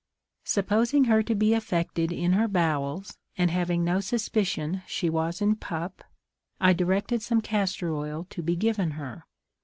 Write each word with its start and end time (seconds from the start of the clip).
Supposing 0.45 1.03
her 1.03 1.21
to 1.21 1.35
be 1.35 1.53
affected 1.53 2.11
in 2.11 2.31
her 2.33 2.47
bowels, 2.47 3.19
and 3.37 3.51
having 3.51 3.83
no 3.83 3.99
suspicion 3.99 4.81
she 4.87 5.11
was 5.11 5.43
in 5.43 5.55
pup, 5.57 6.03
I 6.59 6.73
directed 6.73 7.21
some 7.21 7.39
castor 7.39 7.93
oil 7.93 8.25
to 8.31 8.41
be 8.41 8.55
given 8.55 8.93
her. 8.97 9.27